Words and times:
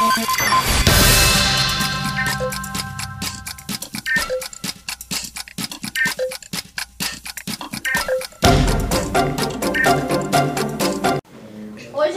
Hoje 0.00 0.08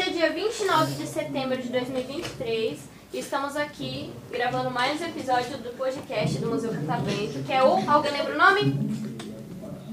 é 0.01 0.09
dia 0.11 0.31
29 0.31 0.93
de 0.93 1.05
setembro 1.05 1.61
de 1.61 1.67
2023 1.67 2.79
e 3.11 3.19
estamos 3.19 3.57
aqui 3.57 4.13
gravando 4.31 4.71
mais 4.71 5.01
um 5.01 5.05
episódio 5.05 5.57
do 5.57 5.77
podcast 5.77 6.39
do 6.39 6.47
Museu 6.47 6.71
Catavento, 6.71 7.43
que 7.43 7.51
é 7.51 7.61
o... 7.61 7.91
Alguém 7.91 8.13
lembra 8.13 8.33
o 8.33 8.37
nome? 8.37 8.79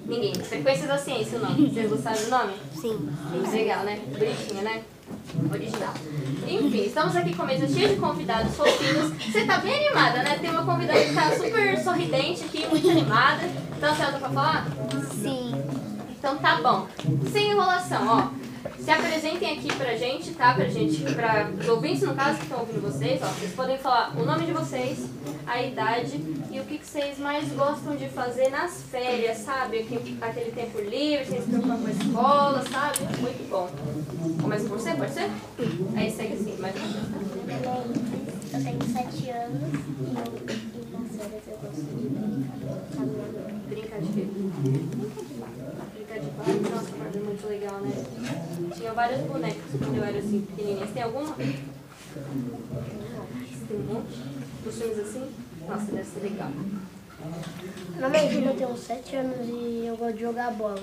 Ninguém. 0.06 0.34
Sequências 0.44 0.86
da 0.86 0.96
Ciência 0.96 1.38
o 1.38 1.42
nome. 1.42 1.68
Vocês 1.68 1.90
gostaram 1.90 2.22
do 2.22 2.30
nome? 2.30 2.52
Sim. 2.72 3.10
Legal, 3.50 3.82
né? 3.82 3.98
Bonitinho, 4.16 4.62
né? 4.62 4.84
Original. 5.52 5.94
Enfim, 6.46 6.84
estamos 6.84 7.16
aqui 7.16 7.34
com 7.34 7.42
a 7.42 7.46
mesa 7.46 7.68
cheia 7.68 7.88
de 7.88 7.96
convidados 7.96 8.56
fofinhos. 8.56 9.12
Você 9.24 9.44
tá 9.44 9.58
bem 9.58 9.86
animada, 9.86 10.22
né? 10.22 10.38
Tem 10.40 10.50
uma 10.50 10.64
convidada 10.64 11.04
que 11.04 11.14
tá 11.14 11.30
super 11.32 11.78
sorridente 11.82 12.44
aqui, 12.44 12.66
muito 12.68 12.90
animada. 12.90 13.42
Então, 13.76 13.94
você 13.94 14.04
pra 14.04 14.28
falar? 14.28 14.66
Sim. 15.22 15.54
Então 16.18 16.36
tá 16.36 16.60
bom. 16.60 16.86
Sem 17.32 17.52
enrolação, 17.52 18.06
ó. 18.06 18.40
Se 18.78 18.90
apresentem 18.90 19.56
aqui 19.56 19.74
pra 19.74 19.96
gente, 19.96 20.32
tá? 20.32 20.52
Pra 20.52 20.66
gente, 20.66 21.02
pra 21.14 21.48
os 21.58 21.68
ouvintes, 21.68 22.02
no 22.02 22.14
caso, 22.14 22.38
que 22.38 22.44
estão 22.44 22.60
ouvindo 22.60 22.80
vocês, 22.82 23.20
ó. 23.22 23.26
Vocês 23.26 23.52
podem 23.52 23.78
falar 23.78 24.12
o 24.16 24.24
nome 24.24 24.44
de 24.44 24.52
vocês, 24.52 25.06
a 25.46 25.62
idade 25.62 26.20
e 26.50 26.60
o 26.60 26.64
que, 26.64 26.78
que 26.78 26.86
vocês 26.86 27.18
mais 27.18 27.48
gostam 27.52 27.96
de 27.96 28.08
fazer 28.08 28.50
nas 28.50 28.82
férias, 28.90 29.38
sabe? 29.38 29.78
Aquele, 29.78 30.18
aquele 30.20 30.50
tempo 30.52 30.78
livre, 30.80 31.24
sem 31.24 31.40
se 31.40 31.48
preocupar 31.48 31.78
com 31.78 31.86
a 31.86 31.90
escola, 31.90 32.64
sabe? 32.70 32.98
Muito 33.20 33.50
bom. 33.50 33.70
Começa 34.50 34.68
com 34.68 34.76
você, 34.78 34.90
pode 34.94 35.12
ser? 35.12 35.30
Aí 35.96 36.10
segue 36.10 36.32
assim, 36.32 36.56
mais 36.58 36.74
uma 36.74 36.88
vez, 36.88 37.62
tá? 37.62 37.70
Eu 38.52 38.64
tenho 38.64 38.82
sete 38.82 39.30
anos 39.30 39.62
e, 39.62 40.06
eu, 40.16 40.26
e 40.74 40.90
nas 40.90 41.06
férias 41.14 41.46
eu 41.46 41.56
gosto 41.62 41.80
de 41.80 41.92
brincar 41.94 42.18
caminhando. 42.96 43.68
Brincar 43.68 44.00
de 44.00 44.08
quê? 44.08 44.26
Brincar 45.94 46.18
de 46.18 46.30
barco. 46.30 46.50
Nossa, 46.68 46.90
barco 46.96 47.16
é 47.16 47.20
muito 47.20 47.46
legal, 47.48 47.80
né? 47.80 47.92
Tinha 48.74 48.92
várias 48.92 49.20
bonecas 49.20 49.70
quando 49.78 49.96
eu 49.96 50.02
era 50.02 50.18
assim, 50.18 50.40
pequenininha. 50.40 50.84
Você 50.84 50.92
tem 50.94 51.02
alguma? 51.04 51.26
Você 51.26 51.44
tem 53.68 53.76
um 53.76 53.84
monte? 53.84 54.18
Dos 54.64 54.74
filmes 54.74 54.98
assim? 54.98 55.30
Nossa, 55.68 55.92
deve 55.92 56.08
ser 56.08 56.20
legal. 56.24 56.50
Na 58.00 58.08
minha 58.08 58.28
vida 58.28 58.50
eu 58.50 58.56
tenho 58.56 58.76
7 58.76 59.14
anos 59.14 59.48
e 59.48 59.84
eu 59.86 59.96
gosto 59.96 60.14
de 60.14 60.22
jogar 60.22 60.50
bola. 60.50 60.82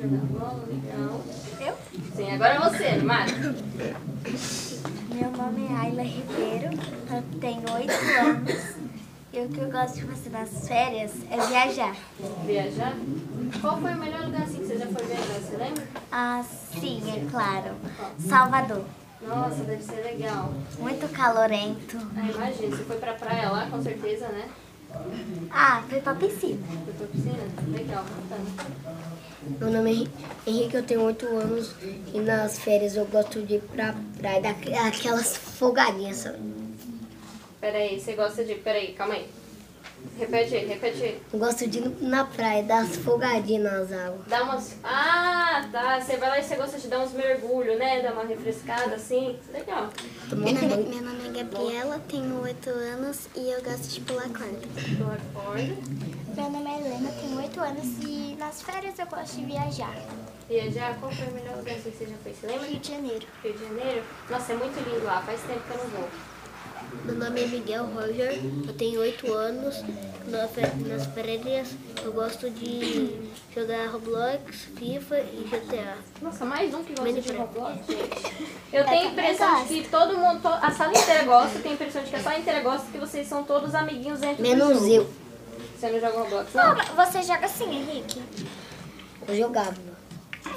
Jogar 0.00 0.24
bola, 0.26 0.64
legal. 0.68 1.20
Eu? 1.60 1.74
Sim, 2.14 2.30
agora 2.30 2.54
é 2.54 2.58
você, 2.60 2.96
Mara. 3.02 3.32
Meu 5.12 5.30
nome 5.32 5.66
é 5.66 5.76
Ayla 5.76 6.02
Ribeiro, 6.04 6.70
eu 7.10 7.40
tenho 7.40 7.64
oito 7.74 7.92
anos 8.20 8.76
e 9.32 9.40
o 9.40 9.48
que 9.48 9.58
eu 9.58 9.70
gosto 9.70 9.96
de 9.96 10.02
fazer 10.02 10.30
nas 10.30 10.68
férias 10.68 11.10
é 11.30 11.46
viajar. 11.48 11.96
Viajar? 12.46 12.94
Qual 13.60 13.80
foi 13.80 13.92
o 13.92 13.98
melhor 13.98 14.24
lugar 14.26 14.42
assim 14.42 14.58
que 14.58 14.66
você 14.66 14.78
já 14.78 14.86
foi 14.86 15.04
viajar? 15.04 15.40
Você 15.40 15.56
lembra? 15.56 15.84
Ah, 16.12 16.44
sim, 16.78 17.02
é 17.10 17.28
claro. 17.28 17.74
Salvador. 18.20 18.84
Nossa, 19.20 19.64
deve 19.64 19.82
ser 19.82 20.00
legal. 20.04 20.52
Muito 20.78 21.12
calorento. 21.12 21.98
Ah, 22.16 22.30
imagina, 22.30 22.76
você 22.76 22.84
foi 22.84 22.96
pra 22.98 23.14
praia 23.14 23.50
lá, 23.50 23.66
com 23.66 23.82
certeza, 23.82 24.28
né? 24.28 24.48
Ah, 25.50 25.82
fui 25.88 26.00
pra 26.00 26.14
piscina. 26.14 26.58
Foi 26.84 26.94
pra 26.94 27.06
piscina? 27.06 27.38
Legal, 27.68 28.04
bacana. 28.04 28.78
Meu 29.60 29.70
nome 29.70 29.90
é 29.90 29.94
Henri- 29.94 30.10
Henrique, 30.46 30.76
eu 30.76 30.82
tenho 30.82 31.02
8 31.02 31.26
anos 31.26 31.72
e 32.12 32.20
nas 32.20 32.58
férias 32.58 32.96
eu 32.96 33.06
gosto 33.06 33.42
de 33.42 33.54
ir 33.54 33.62
pra 33.62 33.94
praia, 34.18 34.40
dar 34.42 34.56
aquelas 34.86 35.36
folgadinhas? 35.36 36.26
Peraí, 37.60 38.00
você 38.00 38.12
gosta 38.14 38.44
de. 38.44 38.54
Peraí, 38.56 38.92
calma 38.92 39.14
aí. 39.14 39.26
Repete 40.18 40.56
aí, 40.56 40.66
repete 40.66 41.02
aí. 41.02 41.22
Eu 41.32 41.38
gosto 41.38 41.66
de 41.68 41.78
ir 41.78 41.96
na 42.00 42.24
praia, 42.24 42.62
dar 42.64 42.82
as 42.82 42.96
folgadinhas 42.96 43.62
nas 43.62 43.92
águas. 43.92 44.20
Dá 44.26 44.42
umas. 44.42 44.76
Ah, 44.82 45.68
tá. 45.70 46.00
Você 46.00 46.16
vai 46.16 46.28
lá 46.30 46.38
e 46.38 46.42
você 46.42 46.56
gosta 46.56 46.78
de 46.78 46.88
dar 46.88 47.00
uns 47.00 47.12
mergulhos, 47.12 47.78
né? 47.78 48.02
Dar 48.02 48.12
uma 48.12 48.24
refrescada 48.24 48.96
assim. 48.96 49.38
Legal. 49.52 49.88
Tomando 50.28 50.68
banho. 50.68 50.88
Meu 50.88 51.02
nome 51.02 51.28
é 51.28 51.42
Gabriela, 51.42 52.00
tenho 52.08 52.42
oito 52.42 52.68
anos 52.68 53.28
e 53.36 53.50
eu 53.50 53.62
gosto 53.62 53.88
de 53.88 54.00
pular 54.00 54.28
corda. 54.28 54.58
Pular 54.98 55.20
corda. 55.32 55.76
Meu 56.34 56.50
nome 56.50 56.70
é 56.70 56.78
Helena, 56.78 57.10
tenho 57.20 57.36
oito 57.38 57.60
anos 57.60 57.86
e 58.04 58.36
nas 58.38 58.62
férias 58.62 58.98
eu 58.98 59.06
gosto 59.06 59.36
de 59.36 59.44
viajar. 59.44 59.94
Viajar, 60.48 60.96
qual 60.98 61.12
foi 61.12 61.26
o 61.26 61.32
melhor 61.32 61.56
lugar 61.56 61.74
que 61.74 61.90
você 61.90 62.06
já 62.06 62.16
foi? 62.22 62.32
Você 62.32 62.46
lembra? 62.46 62.66
Rio 62.66 62.78
de 62.78 62.88
Janeiro. 62.88 63.26
Rio 63.42 63.52
de 63.52 63.64
Janeiro? 63.64 64.02
Nossa, 64.30 64.52
é 64.52 64.56
muito 64.56 64.76
lindo 64.88 65.04
lá. 65.04 65.20
Faz 65.22 65.40
tempo 65.42 65.60
que 65.60 65.70
eu 65.70 65.78
não 65.78 65.90
vou. 65.90 66.08
Meu 67.04 67.14
nome 67.14 67.42
é 67.42 67.46
Miguel 67.46 67.86
Roger, 67.86 68.38
eu 68.66 68.74
tenho 68.74 69.00
8 69.00 69.32
anos. 69.32 69.82
Nas 70.28 71.06
férias 71.14 71.68
eu 72.04 72.12
gosto 72.12 72.50
de 72.50 73.16
jogar 73.54 73.86
Roblox, 73.88 74.68
FIFA 74.76 75.20
e 75.20 75.48
GTA. 75.50 75.96
Nossa, 76.20 76.44
mais 76.44 76.72
um 76.74 76.82
que 76.84 76.94
gosta 76.94 77.20
de. 77.20 77.32
Roblox, 77.32 77.86
gente. 77.86 78.52
Eu 78.72 78.84
tenho 78.84 79.08
a 79.08 79.12
impressão 79.12 79.62
de 79.66 79.68
que 79.82 79.88
todo 79.88 80.18
mundo, 80.18 80.46
a 80.46 80.70
sala 80.70 80.92
inteira 80.96 81.24
gosta. 81.24 81.56
Eu 81.56 81.62
tenho 81.62 81.72
a 81.72 81.76
impressão 81.76 82.02
de 82.02 82.10
que 82.10 82.16
a 82.16 82.22
sala 82.22 82.38
inteira 82.38 82.60
gosta 82.60 82.90
que 82.92 82.98
vocês 82.98 83.26
são 83.26 83.42
todos 83.44 83.74
amiguinhos 83.74 84.20
dentro 84.20 84.36
do 84.36 84.42
Menos 84.42 84.78
jogo. 84.80 84.88
eu. 84.92 85.10
Você 85.78 85.88
não 85.90 86.00
joga 86.00 86.18
Roblox, 86.18 86.54
não? 86.54 86.76
Você 87.06 87.22
joga 87.22 87.46
assim, 87.46 87.74
Henrique? 87.74 88.20
Eu 89.26 89.34
jogava. 89.36 89.74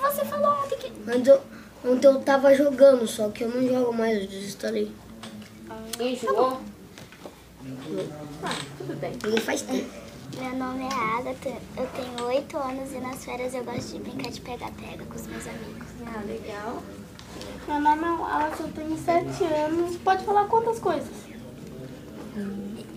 Você 0.01 0.25
falou 0.25 0.63
ontem 0.65 0.77
que. 0.77 0.91
Antes 1.09 1.27
eu, 1.27 1.41
ontem 1.85 2.07
eu 2.07 2.19
tava 2.21 2.53
jogando, 2.53 3.07
só 3.07 3.29
que 3.29 3.43
eu 3.45 3.49
não 3.49 3.65
jogo 3.65 3.93
mais, 3.93 4.21
eu 4.21 4.27
desinstalei. 4.27 4.91
Enjoou? 5.99 6.61
Ah, 8.43 8.55
tudo 8.77 8.99
bem. 8.99 9.13
Ele 9.23 9.39
faz 9.41 9.61
tempo. 9.61 9.89
Meu 10.39 10.55
nome 10.55 10.83
é 10.83 11.19
Agatha, 11.19 11.57
eu 11.77 11.87
tenho 11.87 12.27
oito 12.27 12.57
anos 12.57 12.93
e 12.93 12.99
nas 12.99 13.23
férias 13.23 13.53
eu 13.53 13.63
gosto 13.65 13.91
de 13.91 13.99
brincar 13.99 14.31
de 14.31 14.39
pega-pega 14.41 15.03
com 15.05 15.15
os 15.15 15.27
meus 15.27 15.45
amigos. 15.45 15.87
Ah, 16.07 16.21
legal. 16.25 16.81
Meu 17.67 17.79
nome 17.79 18.03
é 18.03 18.11
Wallace, 18.11 18.61
eu 18.61 18.71
tenho 18.71 18.97
7 18.97 19.43
anos. 19.43 19.97
Pode 19.97 20.23
falar 20.23 20.45
quantas 20.45 20.79
coisas? 20.79 21.31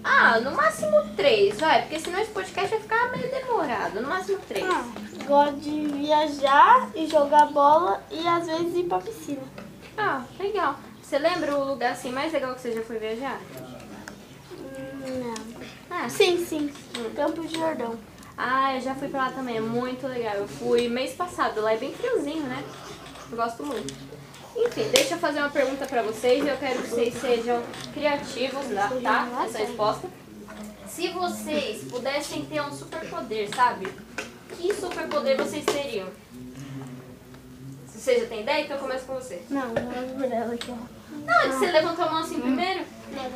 Ah, 0.05 0.39
no 0.41 0.53
máximo 0.53 1.15
três, 1.17 1.59
vai. 1.59 1.83
Porque 1.83 1.99
senão 1.99 2.21
esse 2.21 2.31
podcast 2.31 2.71
vai 2.71 2.81
ficar 2.81 3.11
meio 3.11 3.31
demorado. 3.31 4.01
No 4.01 4.09
máximo 4.09 4.39
três. 4.47 4.65
Ah, 4.65 4.85
gosto 5.27 5.57
de 5.57 5.87
viajar 5.89 6.91
e 6.95 7.07
jogar 7.07 7.47
bola 7.47 8.03
e 8.11 8.27
às 8.27 8.47
vezes 8.47 8.77
ir 8.77 8.85
pra 8.85 8.99
piscina. 8.99 9.43
Ah, 9.99 10.23
legal. 10.39 10.77
Você 11.05 11.19
lembra 11.19 11.55
o 11.55 11.65
lugar 11.65 11.93
assim 11.93 12.11
mais 12.11 12.33
legal 12.33 12.55
que 12.55 12.63
você 12.63 12.73
já 12.73 12.83
foi 12.83 12.99
viajar? 12.99 13.39
Não. 15.07 15.35
Ah, 15.91 16.09
Sim, 16.09 16.45
sim. 16.45 16.73
Campo 17.15 17.47
de 17.47 17.59
Jordão. 17.59 17.99
Ah, 18.37 18.75
eu 18.75 18.81
já 18.81 18.95
fui 18.95 19.09
pra 19.09 19.27
lá 19.27 19.31
também, 19.31 19.59
é 19.59 19.61
muito 19.61 20.07
legal. 20.07 20.35
Eu 20.35 20.49
fui 20.49 20.89
mês 20.89 21.13
passado, 21.13 21.61
lá 21.61 21.75
é 21.75 21.77
bem 21.77 21.95
friozinho, 21.95 22.43
né? 22.45 22.65
Eu 23.31 23.37
gosto 23.37 23.63
muito. 23.63 23.95
Enfim, 24.57 24.89
deixa 24.91 25.15
eu 25.15 25.19
fazer 25.19 25.41
uma 25.41 25.51
pergunta 25.51 25.85
pra 25.85 26.03
vocês 26.03 26.43
e 26.43 26.49
eu 26.49 26.57
quero 26.57 26.83
que 26.83 26.89
vocês 26.89 27.15
sejam 27.15 27.63
criativos, 27.93 28.67
tá? 28.75 28.91
tá? 29.03 29.45
Essa 29.45 29.59
resposta. 29.59 30.09
Se 30.89 31.09
vocês 31.09 31.85
pudessem 31.85 32.45
ter 32.47 32.63
um 32.63 32.73
superpoder, 32.73 33.55
sabe? 33.55 33.89
Que 34.57 34.73
superpoder 34.73 35.37
vocês 35.37 35.65
teriam? 35.65 36.09
Você 38.05 38.21
já 38.21 38.27
tem 38.27 38.43
ideia? 38.43 38.65
Então 38.65 38.77
eu 38.77 38.83
começo 38.83 39.07
com 39.07 39.15
você. 39.15 39.41
Não, 39.49 39.67
não 39.67 39.91
é 39.91 40.13
por 40.13 40.31
ela 40.31 40.53
aqui, 40.53 40.71
ó. 40.71 40.77
Não, 41.25 41.53
você 41.59 41.73
levantou 41.73 42.05
a 42.05 42.13
mão 42.13 42.21
assim 42.21 42.39
primeiro? 42.39 42.85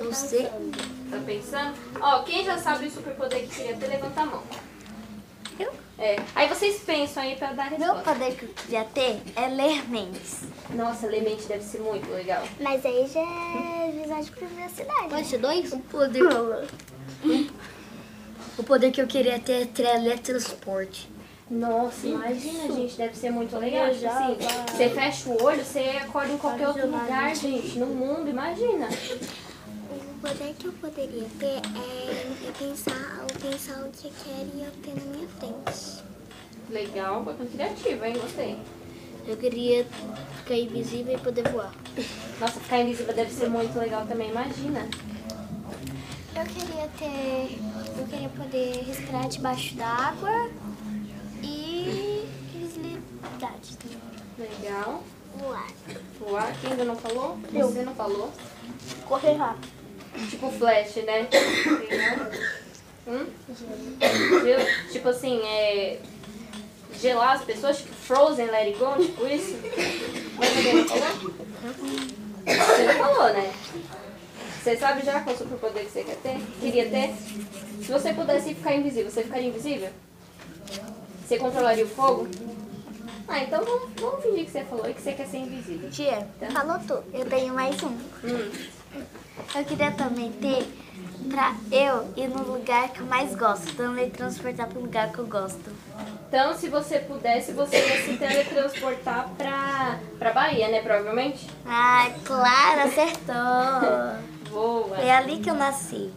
Não 0.05 0.12
sei. 0.12 0.43
Tá 0.43 1.19
pensando? 1.25 1.75
Ó, 1.99 2.23
quem 2.25 2.45
já 2.45 2.59
sabe 2.59 2.87
o 2.87 2.91
superpoder 2.91 3.49
que 3.49 3.57
queria 3.57 3.75
ter, 3.78 3.87
levanta 3.87 4.21
a 4.21 4.27
mão. 4.27 4.43
Eu? 5.59 5.73
É. 5.99 6.17
Aí 6.34 6.47
vocês 6.51 6.83
pensam 6.83 7.23
aí 7.23 7.37
pra 7.37 7.55
dar 7.55 7.69
a 7.69 7.78
Meu 7.78 7.95
resposta. 7.95 8.12
poder 8.12 8.37
que 8.37 8.45
eu 8.45 8.49
queria 8.51 8.84
ter 8.84 9.23
é 9.34 9.49
ler 9.49 9.89
mentes. 9.89 10.41
Nossa, 10.69 11.07
ler 11.07 11.23
mente 11.23 11.45
deve 11.47 11.65
ser 11.65 11.81
muito 11.81 12.07
legal. 12.11 12.43
Mas 12.61 12.84
aí 12.84 13.07
já 13.07 13.21
é 13.21 13.91
visão 14.03 14.21
de 14.21 14.31
privacidade. 14.33 15.09
Pode 15.09 15.27
ser 15.28 15.39
dois? 15.39 15.72
O 15.72 15.78
poder, 15.78 16.22
o 18.59 18.63
poder 18.65 18.91
que 18.91 19.01
eu 19.01 19.07
queria 19.07 19.39
ter 19.39 19.63
é 19.63 19.65
teletransporte. 19.65 21.09
Nossa, 21.50 22.06
imagina, 22.06 22.74
gente, 22.74 22.97
deve 22.97 23.16
ser 23.16 23.30
muito 23.30 23.56
legal. 23.56 23.91
Tipo 23.91 24.06
assim, 24.06 24.36
você 24.71 24.91
fecha 24.91 25.30
o 25.30 25.42
olho, 25.42 25.65
você 25.65 25.80
acorda 26.03 26.33
em 26.33 26.39
qualquer 26.39 26.68
outro 26.68 26.86
lugar, 26.86 27.34
gente, 27.34 27.78
no 27.78 27.86
mundo, 27.86 28.28
imagina. 28.28 28.89
O 29.91 30.21
poder 30.21 30.54
que 30.59 30.66
eu 30.66 30.72
poderia 30.72 31.27
ter 31.39 31.47
é, 31.47 32.48
é 32.48 32.53
pensar, 32.59 33.24
pensar 33.41 33.80
o 33.86 33.91
que 33.91 34.09
eu 34.09 34.12
queria 34.24 34.71
ter 34.83 34.95
na 34.95 35.16
minha 35.16 35.28
frente. 35.28 36.04
Legal, 36.71 37.22
bastante 37.22 37.53
criativo, 37.53 38.04
hein? 38.04 38.18
Gostei. 38.21 38.59
Eu 39.27 39.36
queria 39.36 39.86
ficar 40.39 40.54
invisível 40.54 41.15
e 41.15 41.18
poder 41.18 41.48
voar. 41.48 41.72
Nossa, 42.41 42.60
ficar 42.60 42.80
invisível 42.80 43.15
deve 43.15 43.33
ser 43.33 43.48
muito 43.48 43.78
legal 43.78 44.06
também, 44.06 44.30
imagina. 44.30 44.89
Eu 46.34 46.44
queria 46.44 46.89
ter. 46.98 47.59
Eu 47.98 48.06
queria 48.06 48.28
poder 48.28 48.84
respirar 48.86 49.28
debaixo 49.28 49.74
d'água 49.77 50.51
e 51.42 52.27
visibilidade. 52.53 53.78
Legal. 54.39 55.03
Voar. 55.37 55.67
Voar, 56.21 56.53
quem 56.61 56.71
ainda 56.71 56.85
não 56.85 56.97
falou? 56.97 57.39
Você 57.53 57.83
não 57.83 57.95
falou. 57.95 58.33
Correr 59.07 59.35
rápido. 59.35 59.69
Tipo 60.31 60.51
Flash, 60.51 60.97
né? 60.97 61.29
Hum? 63.07 63.27
Gelo? 64.45 64.65
Tipo 64.93 65.09
assim, 65.09 65.41
é. 65.45 66.01
Gelar 67.01 67.37
as 67.37 67.45
pessoas, 67.45 67.79
tipo 67.79 67.95
Frozen, 67.95 68.47
Let 68.47 68.67
It 68.67 68.79
Go, 68.79 68.97
tipo 69.03 69.27
isso. 69.27 69.57
Mas 70.37 70.57
alguém 70.57 70.75
não 70.75 70.89
falou? 70.89 71.33
Você 72.45 72.83
não 72.83 72.95
falou, 72.95 73.33
né? 73.33 73.53
Você 74.63 74.77
sabe 74.77 75.05
já 75.05 75.21
qual 75.21 75.37
superpoder 75.37 75.85
que 75.85 75.91
você 75.91 76.05
quer 76.05 76.17
ter? 76.17 76.41
Queria 76.61 76.91
ter? 76.91 77.15
Se 77.83 77.93
você 77.93 78.13
pudesse 78.13 78.55
ficar 78.55 78.75
invisível, 78.75 79.11
você 79.11 79.23
ficaria 79.23 79.49
invisível? 79.49 79.91
Você 81.27 81.39
controlaria 81.39 81.85
o 81.85 81.89
fogo? 81.89 82.29
Ah, 83.28 83.41
então 83.41 83.63
vamos, 83.63 83.91
vamos 84.01 84.22
fingir 84.22 84.47
que 84.47 84.51
você 84.51 84.65
falou 84.65 84.89
e 84.89 84.95
que 84.95 85.03
você 85.03 85.13
quer 85.13 85.27
ser 85.27 85.39
invisível. 85.39 85.91
Tia, 85.91 86.27
falou 86.51 86.78
tudo. 86.78 87.04
Eu 87.13 87.27
tenho 87.27 87.53
mais 87.54 87.80
um. 87.83 87.89
Hum. 88.25 88.51
Eu 89.54 89.65
queria 89.65 89.91
também 89.91 90.33
ter 90.33 90.66
pra 91.28 91.54
eu 91.71 92.10
ir 92.16 92.28
no 92.28 92.42
lugar 92.42 92.89
que 92.89 93.01
eu 93.01 93.07
mais 93.07 93.34
gosto. 93.34 93.75
Também 93.77 94.09
transportar 94.09 94.66
pro 94.66 94.80
lugar 94.80 95.13
que 95.13 95.19
eu 95.19 95.27
gosto. 95.27 95.71
Então, 96.27 96.54
se 96.54 96.69
você 96.69 97.01
pudesse, 97.01 97.53
você 97.53 97.77
ia 97.77 98.03
se 98.03 98.16
teletransportar 98.16 99.28
pra, 99.36 99.98
pra 100.19 100.33
Bahia, 100.33 100.69
né? 100.69 100.80
Provavelmente. 100.80 101.48
Ah, 101.66 102.10
claro, 102.25 102.80
acertou. 102.83 104.48
Boa. 104.51 104.97
Foi 104.97 105.10
ali 105.10 105.39
que 105.41 105.51
eu 105.51 105.54
nasci. 105.54 106.10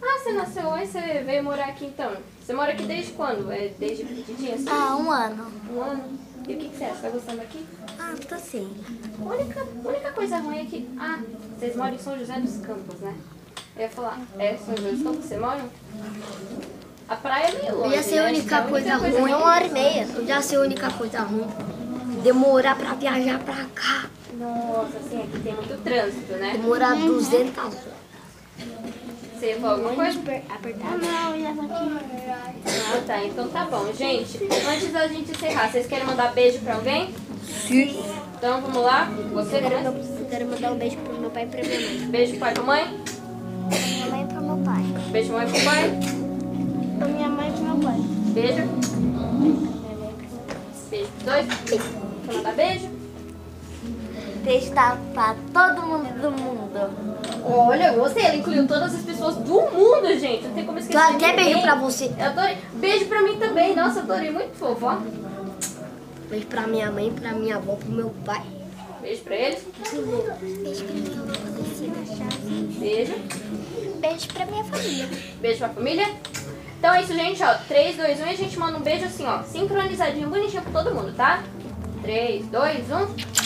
Ah, 0.00 0.18
você 0.18 0.32
nasceu 0.32 0.68
lá 0.68 0.84
e 0.84 0.86
você 0.86 1.00
veio 1.24 1.42
morar 1.42 1.66
aqui 1.66 1.86
então. 1.86 2.12
Você 2.40 2.52
mora 2.52 2.72
aqui 2.72 2.84
desde 2.84 3.12
quando? 3.12 3.50
É 3.50 3.70
desde 3.78 4.04
pequenininha 4.04 4.54
assim? 4.54 4.66
Ah, 4.68 4.96
um 4.96 5.10
ano. 5.10 5.52
Um 5.72 5.80
ano? 5.80 6.18
E 6.46 6.54
o 6.54 6.58
que, 6.58 6.68
que 6.68 6.76
você 6.76 6.84
acha? 6.84 7.00
Tá 7.02 7.08
gostando 7.10 7.40
aqui? 7.40 7.64
Ah, 7.98 8.14
tô 8.28 8.36
sim. 8.36 8.68
A 9.20 9.24
única, 9.24 9.64
única 9.84 10.12
coisa 10.12 10.36
ruim 10.38 10.58
é 10.60 10.64
que. 10.64 10.88
Ah, 10.98 11.18
vocês 11.58 11.74
moram 11.76 11.94
em 11.94 11.98
São 11.98 12.18
José 12.18 12.38
dos 12.40 12.56
Campos, 12.58 13.00
né? 13.00 13.14
Eu 13.76 13.82
ia 13.82 13.88
falar, 13.88 14.20
é 14.38 14.56
São 14.56 14.76
José 14.76 14.90
dos 14.90 15.02
Campos? 15.02 15.24
Você 15.24 15.36
mora? 15.38 15.64
A 17.08 17.16
praia 17.16 17.46
é 17.48 17.62
meio 17.62 17.76
longe. 17.78 17.90
Eu 17.90 17.96
já 17.96 18.02
sei 18.02 18.18
a 18.18 18.22
né? 18.22 18.28
única 18.30 18.56
Acho 18.56 18.64
que 18.64 18.70
coisa 18.70 18.94
ruim. 18.96 19.10
ruim- 19.20 19.32
hora 19.32 19.64
e 19.66 19.70
meia. 19.70 20.08
Eu 20.14 20.26
já 20.26 20.42
sei 20.42 20.58
a 20.58 20.60
única 20.60 20.90
coisa 20.90 21.20
ruim. 21.20 21.46
Demorar 22.22 22.76
pra 22.76 22.94
viajar 22.94 23.38
pra 23.40 23.64
cá. 23.74 24.06
Nossa, 24.38 24.96
assim, 24.98 25.22
aqui 25.22 25.40
tem 25.40 25.54
muito 25.54 25.82
trânsito, 25.84 26.32
né? 26.34 26.52
Demorar 26.52 26.94
200 26.96 27.58
horas. 27.58 27.93
Você 29.44 29.56
falar 29.56 29.72
alguma 29.74 29.94
coisa? 29.94 30.20
Ah, 30.48 30.96
não, 30.96 31.34
aqui. 31.98 32.16
Ah, 32.66 33.02
tá. 33.06 33.22
Então 33.22 33.46
tá 33.48 33.66
bom. 33.66 33.92
Gente, 33.92 34.42
antes 34.66 34.90
da 34.90 35.06
gente 35.06 35.32
encerrar, 35.32 35.70
vocês 35.70 35.86
querem 35.86 36.06
mandar 36.06 36.32
beijo 36.32 36.60
pra 36.60 36.76
alguém? 36.76 37.14
Sim. 37.44 38.02
Então 38.38 38.62
vamos 38.62 38.82
lá. 38.82 39.04
Você, 39.34 39.56
Eu 39.56 39.60
quero, 39.60 39.80
né? 39.82 40.04
eu 40.18 40.26
quero 40.30 40.46
mandar 40.46 40.72
um 40.72 40.78
beijo 40.78 40.96
pro 40.96 41.20
meu 41.20 41.28
pai 41.28 41.42
e 41.42 41.46
pra 41.46 41.62
minha 41.62 41.78
mãe. 41.78 42.08
Beijo 42.08 42.30
pro 42.32 42.40
pai 42.40 42.50
e 42.50 42.54
pra 42.54 42.62
mãe. 42.62 43.00
Minha 43.68 44.06
mãe 44.06 44.22
e 44.22 44.26
pro 44.32 44.40
meu 44.40 44.56
pai. 44.64 44.82
Beijo 45.12 45.32
mãe 45.34 45.46
e 45.46 45.50
pro 45.50 45.64
pai. 45.64 45.90
Pra 46.98 47.08
minha 47.08 47.28
mãe 47.28 47.48
e 47.48 47.52
pro 47.52 47.62
meu 47.64 47.76
pai. 47.76 48.00
Beijo. 48.32 48.62
Beijo 50.90 51.08
pros 51.10 51.24
dois. 51.24 51.46
Quer 52.24 52.34
mandar 52.34 52.52
beijo? 52.54 53.03
Beijo 54.44 54.70
tá 54.72 54.98
pra 55.14 55.34
todo 55.54 55.82
mundo 55.86 56.20
do 56.20 56.30
mundo. 56.30 57.14
Olha, 57.44 57.94
eu 57.94 58.00
gostei. 58.00 58.24
Ela 58.24 58.36
incluiu 58.36 58.66
todas 58.68 58.94
as 58.94 59.00
pessoas 59.00 59.36
do 59.36 59.54
mundo, 59.54 60.06
gente. 60.18 60.44
Não 60.44 60.54
tem 60.54 60.66
como 60.66 60.78
esquecer. 60.78 61.00
Claro, 61.00 61.16
quer 61.18 61.30
ninguém. 61.30 61.44
beijo 61.46 61.62
pra 61.62 61.74
você. 61.76 62.12
Eu 62.18 62.26
adorei. 62.26 62.58
Beijo 62.74 63.06
pra 63.06 63.22
mim 63.22 63.38
também. 63.38 63.74
Nossa, 63.74 64.00
adorei. 64.00 64.30
Muito 64.30 64.54
fofo, 64.56 64.84
ó. 64.84 64.98
Beijo 66.28 66.46
pra 66.46 66.66
minha 66.66 66.90
mãe, 66.90 67.10
pra 67.10 67.32
minha 67.32 67.56
avó, 67.56 67.74
pro 67.76 67.90
meu 67.90 68.14
pai. 68.24 68.42
Beijo 69.00 69.22
pra 69.22 69.34
eles. 69.34 69.62
Beijo 70.62 70.84
pra 70.84 70.94
minha 70.94 71.10
avó. 71.10 71.24
Beijo. 72.78 73.14
Beijo 73.98 74.28
pra 74.28 74.46
minha 74.46 74.64
família. 74.64 75.08
Beijo 75.40 75.58
pra 75.58 75.68
família. 75.70 76.06
Então 76.78 76.94
é 76.94 77.00
isso, 77.00 77.14
gente, 77.14 77.42
ó. 77.42 77.54
3, 77.66 77.96
2, 77.96 78.20
1 78.20 78.26
e 78.26 78.28
a 78.28 78.36
gente 78.36 78.58
manda 78.58 78.76
um 78.76 78.82
beijo 78.82 79.06
assim, 79.06 79.24
ó. 79.24 79.42
Sincronizadinho, 79.44 80.28
bonitinho 80.28 80.60
pra 80.62 80.82
todo 80.82 80.94
mundo, 80.94 81.14
tá? 81.16 81.42
3, 82.02 82.44
2, 82.48 82.90
1. 82.90 83.43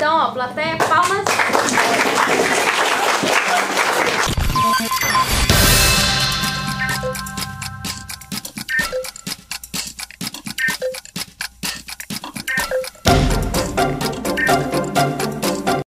Então, 0.00 0.16
ó, 0.16 0.30
plateia, 0.30 0.78
palmas. 0.78 1.99